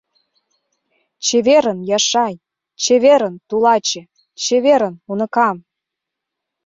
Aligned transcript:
Чеверын, 1.25 1.79
Яшай, 1.97 2.33
чеверын, 2.83 3.35
тулаче, 3.47 4.01
чеверын, 4.43 4.95
уныкам! 5.11 5.57